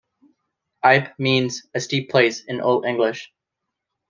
[0.83, 3.31] Eype means 'a steep place' in Old English.